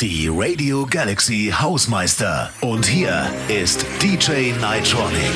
[0.00, 2.52] Die Radio Galaxy Hausmeister.
[2.60, 5.34] Und hier ist DJ Nitronic.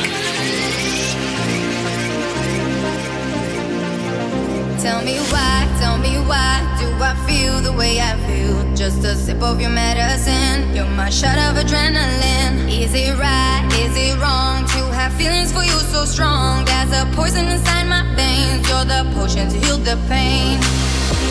[4.81, 8.55] Tell me why, tell me why do I feel the way I feel?
[8.77, 12.69] Just a sip of your medicine, you're my shot of adrenaline.
[12.69, 16.65] Is it right, is it wrong to have feelings for you so strong?
[16.67, 20.61] There's a poison inside my veins, you're the potion to heal the pain.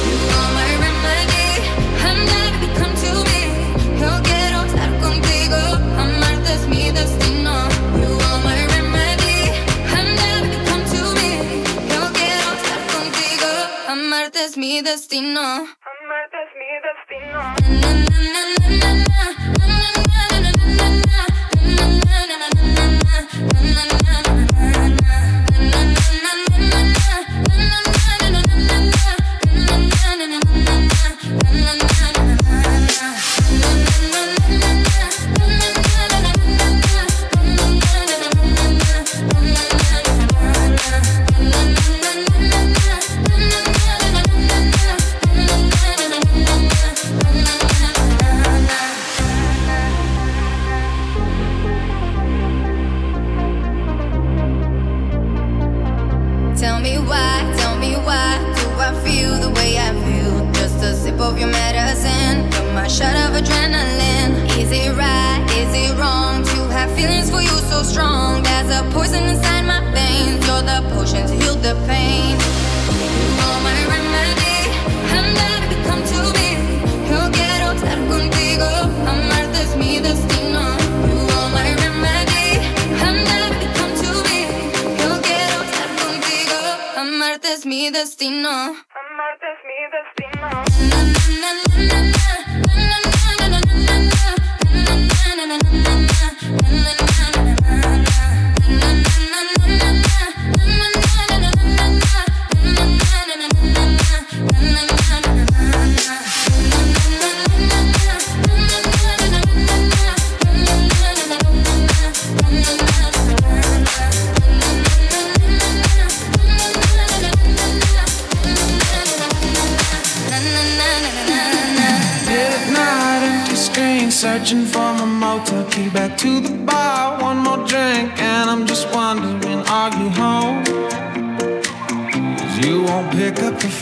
[0.03, 0.70] You are my
[14.57, 15.67] mi destino.
[88.93, 90.20] Amarte es mi destino.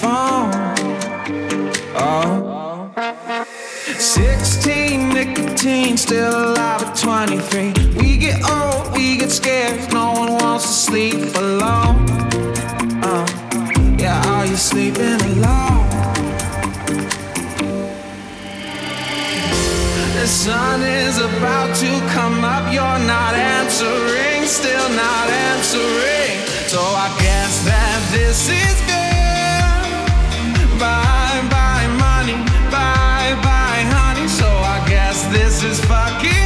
[0.02, 0.52] phone.
[1.96, 2.92] Oh.
[3.98, 7.74] 16, nicotine, still alive at 23.
[8.00, 12.00] We get old, we get scared, no one wants to sleep alone.
[13.04, 13.26] Uh.
[14.00, 15.90] Yeah, are you sleeping alone?
[20.16, 26.36] The sun is about to come up, you're not answering, still not answering.
[26.68, 28.89] So I guess that this is
[30.80, 32.38] bye, bye, money,
[32.72, 34.28] bye, bye, honey.
[34.28, 36.39] So I guess this is fucking.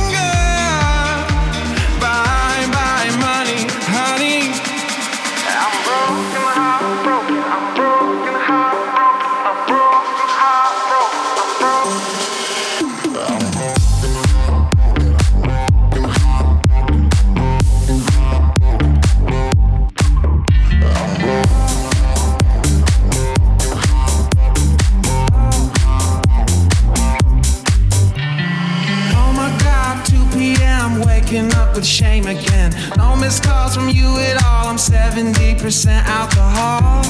[35.56, 37.04] 3% alcohol.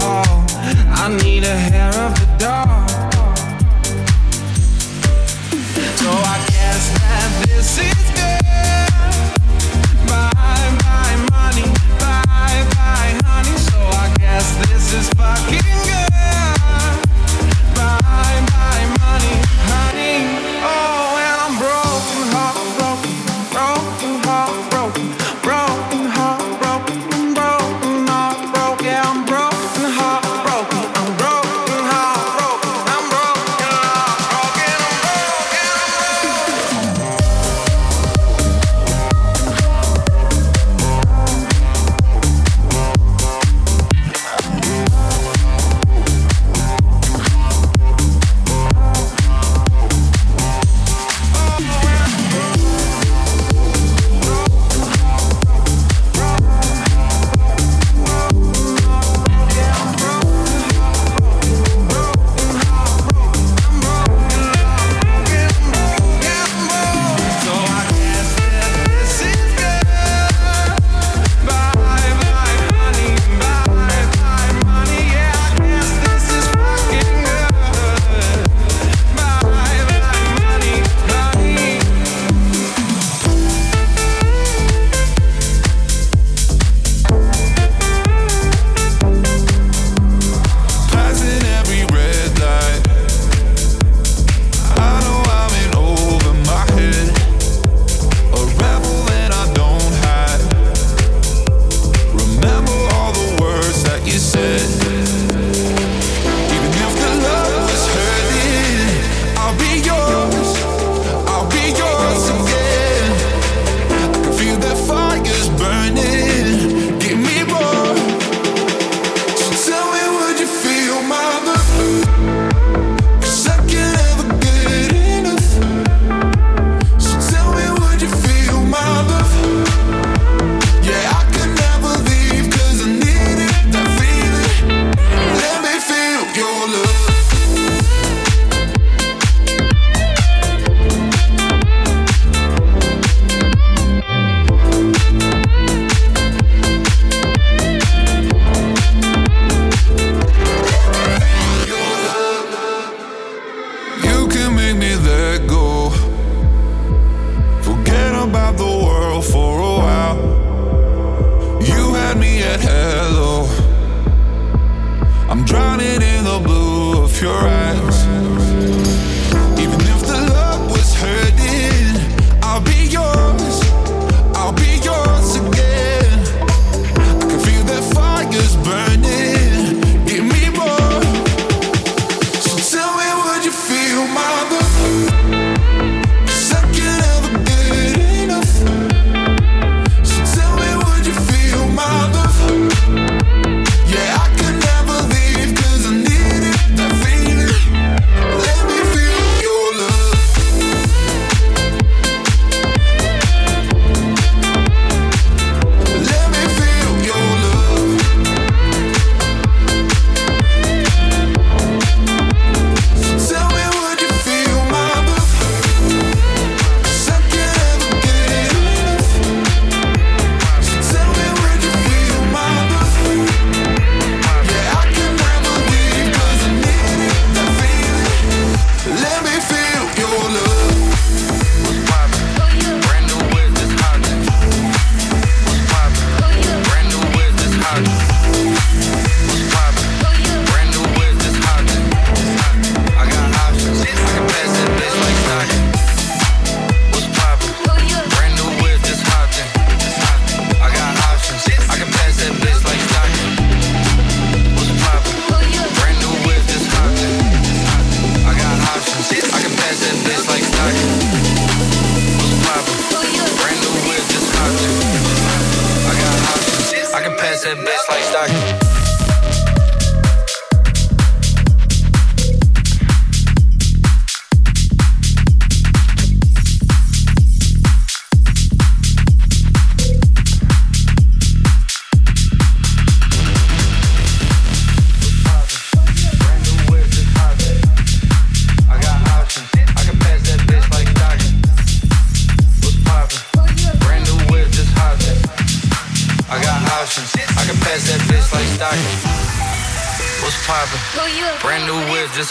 [0.00, 0.46] Oh,
[0.90, 2.90] I need a hair of the dog.
[5.96, 9.13] So I guess that this is good.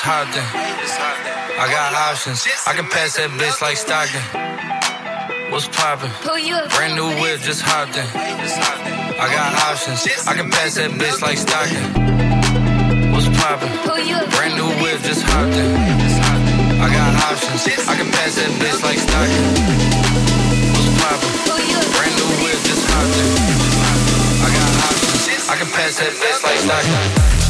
[0.04, 0.44] hot then.
[1.56, 2.44] I got options.
[2.68, 4.20] I can pass that bitch like Stockton.
[5.48, 6.12] What's poppin'?
[6.76, 8.04] Brand new whip, just hopped in.
[8.12, 10.04] I got options.
[10.28, 11.88] I can pass that bitch like Stockton.
[13.16, 13.72] What's poppin'?
[14.36, 15.72] Brand new whip, just hopped in.
[16.84, 17.64] I got options.
[17.88, 19.48] I can pass that bitch like Stockton.
[20.76, 21.32] What's poppin'?
[21.96, 23.32] Brand new whip, just hopped in.
[24.44, 25.48] I got options.
[25.48, 27.43] I can pass that bitch like Stockton.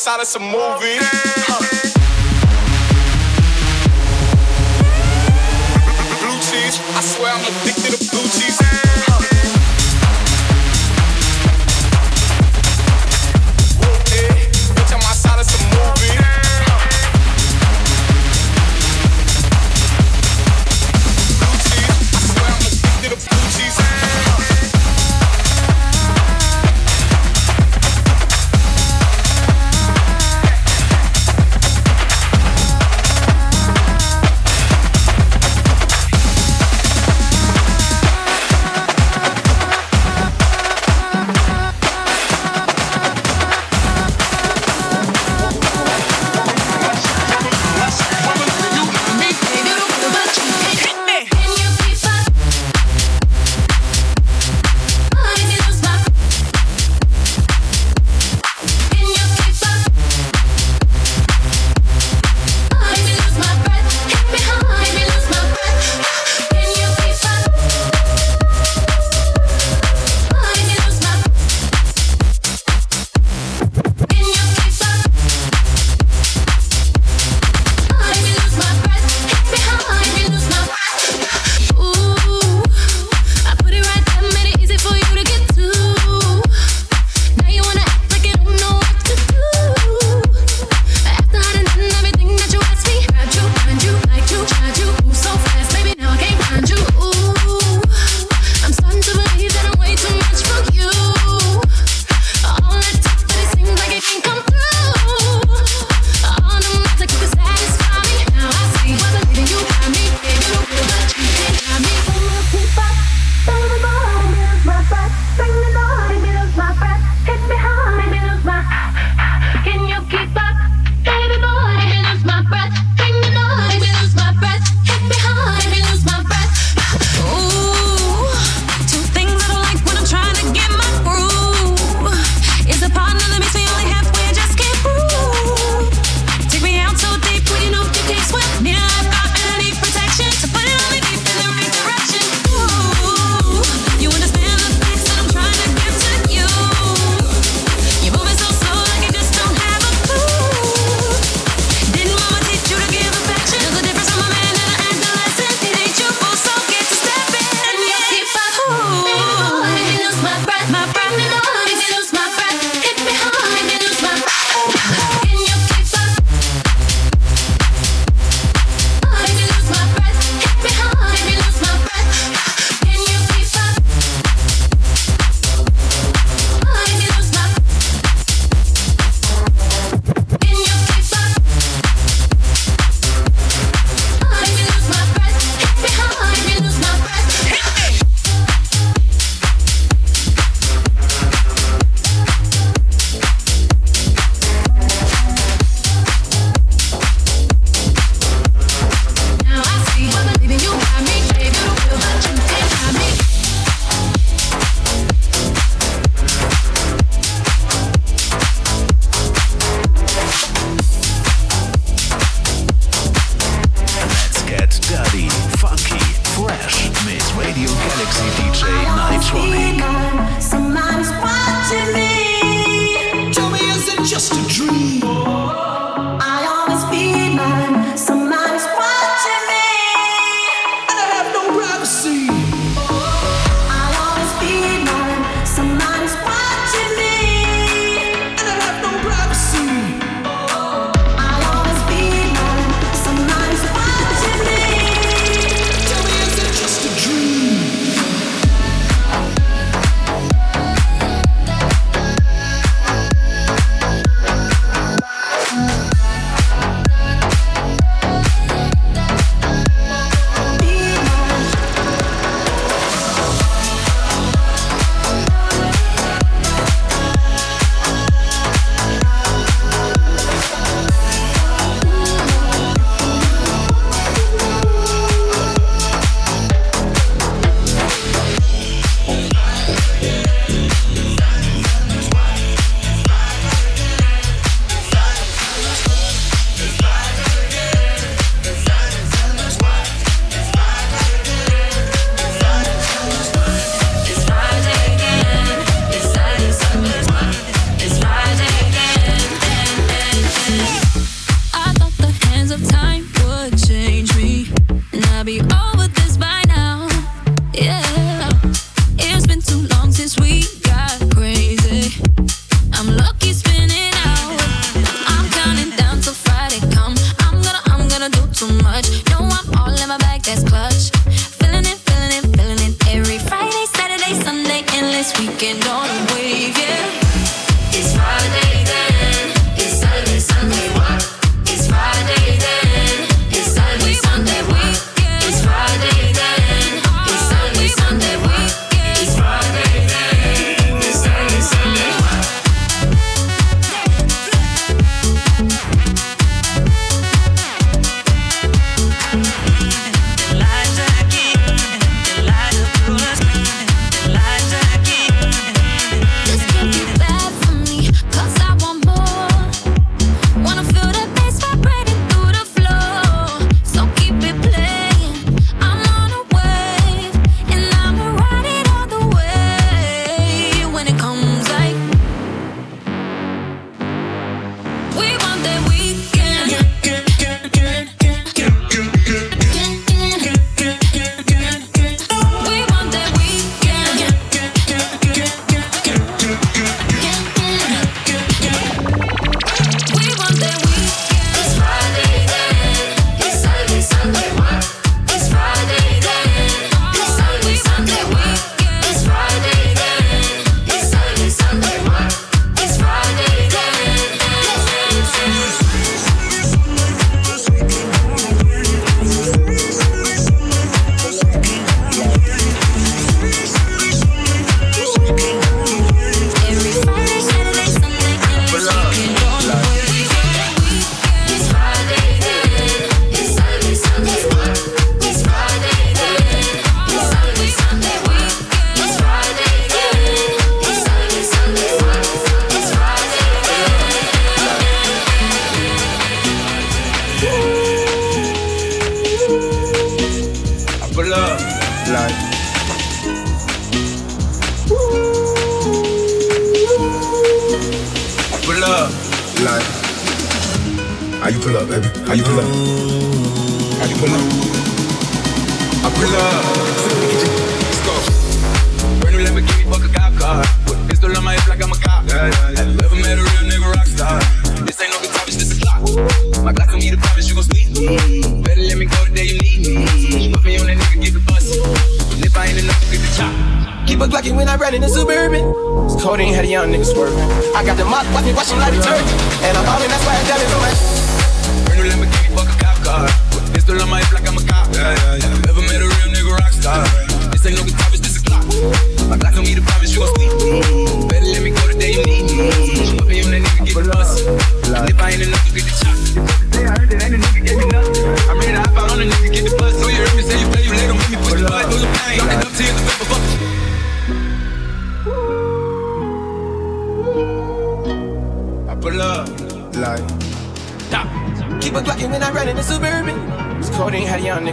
[0.00, 1.29] Outside of some movie.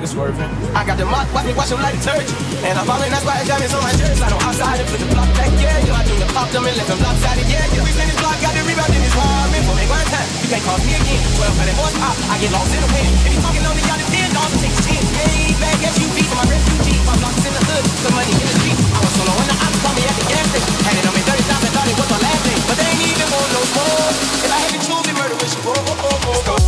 [0.08, 0.52] A nigga swerving.
[0.76, 2.32] I got the mop, watch me wash him like detergent.
[2.64, 4.22] And I'm ballin', that's why I diamonds on my shirts.
[4.22, 6.00] I don't outside and flip the block back, yeah, yeah.
[6.00, 7.84] I do the pop them and left them lopsided, yeah, yeah.
[7.84, 9.64] We spin this block, got the rebound in his man.
[9.68, 11.22] For me one time, you can't call me again.
[11.36, 13.12] 1200 horsepower, I get lost in the wind.
[13.28, 15.08] If you talking on the yacht, it's 10 dollars, take a chance.
[15.18, 16.98] Yeah, bag SUV for my refugee.
[17.04, 18.78] My blocks in the hood, some money in the street.
[18.78, 20.74] I was solo when the ops called me at the gas station.
[20.88, 22.60] Had it on me 30 times and thought it was my last thing.
[22.70, 24.08] But they ain't even want no more.
[24.46, 25.62] If I had to choose, it murder with you.
[25.68, 26.60] Whoa, whoa, whoa, whoa.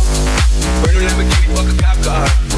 [0.84, 2.49] Brand new Lamborghini, fuck a cop car.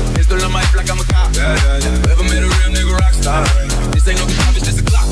[0.83, 1.35] Like I'm a cop.
[1.37, 1.95] yeah, yeah, yeah.
[1.95, 3.45] You ever met a real nigga rock star?
[3.92, 5.07] This ain't no guitar, bitch, this a clock.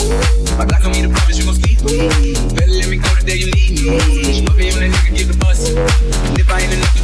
[0.59, 2.35] My Glock told me to promise you gon' me.
[2.55, 4.43] Better let me go the day you need me.
[4.59, 5.71] Me on that nigga, get the bus.
[5.71, 7.00] And if I ain't enough,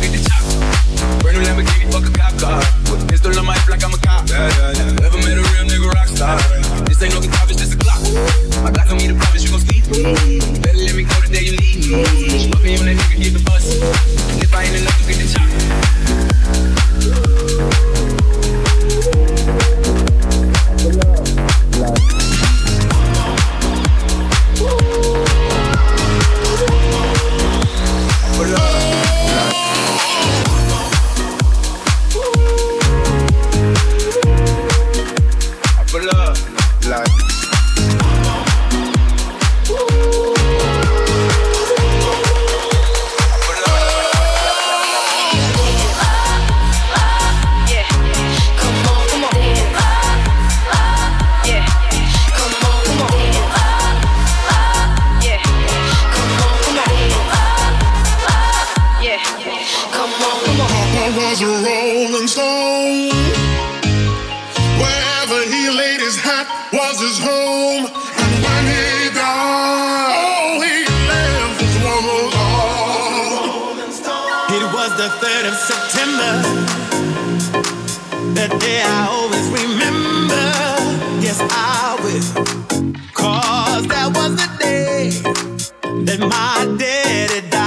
[83.14, 85.10] Cause that was the day
[86.04, 87.65] that my daddy died.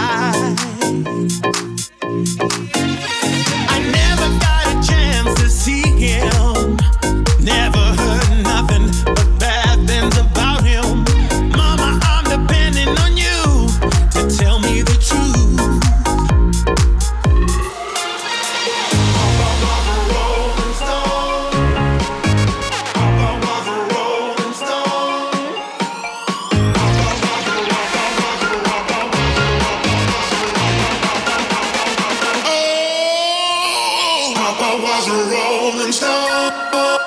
[35.08, 36.99] we're rolling stone.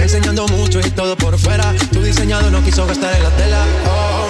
[0.00, 1.74] Enseñando mucho y todo por fuera.
[1.92, 3.64] Tu diseñado no quiso gastar en la tela.
[3.86, 4.29] Oh.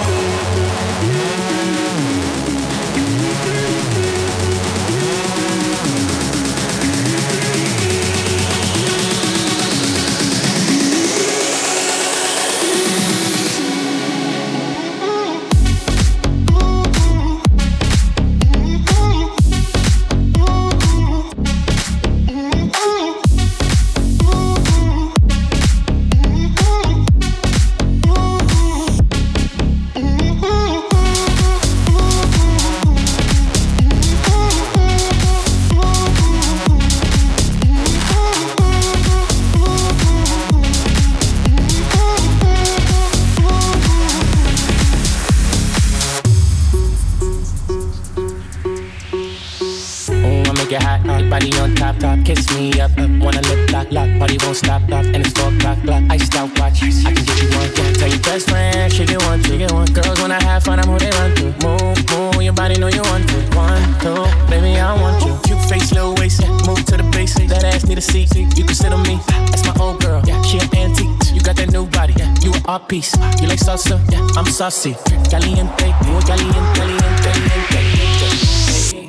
[50.71, 54.07] Make hot, hot, body on top, top, kiss me up, up, wanna lip lock, lock,
[54.17, 57.43] body won't stop, lock, and it's four o'clock, clock, iced out watch, I can get
[57.43, 57.91] you one, yeah.
[57.91, 59.87] Tell your best friend, she get one, she get one.
[59.87, 61.51] Girls when I have fun, I'm who they run to.
[61.67, 63.35] Move, move, your body know you want to.
[63.51, 65.37] One, two, baby I want you.
[65.43, 66.47] Cute face, little waist, yeah.
[66.65, 67.49] move to the basic.
[67.49, 69.19] That ass need a seat, you can sit on me.
[69.51, 70.41] That's my old girl, yeah.
[70.43, 72.33] She an antique, you got that new body, yeah.
[72.39, 74.25] You an art piece, you like salsa, yeah.
[74.37, 74.95] I'm saucy,
[75.29, 78.00] caliente, muy caliente, caliente, caliente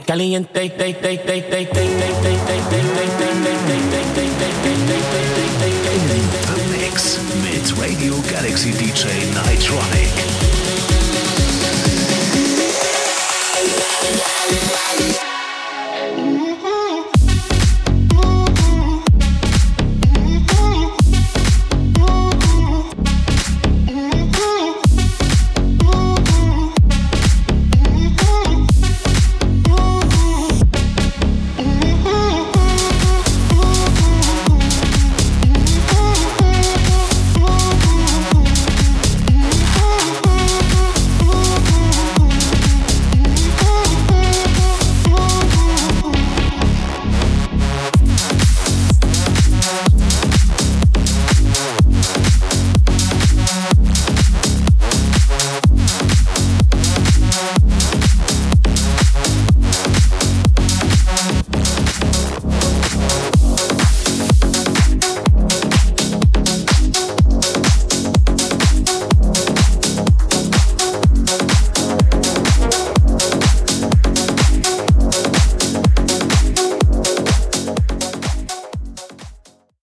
[0.04, 0.70] caliente,
[6.54, 10.51] The Mix mit Radio Galaxy DJ Nitronic.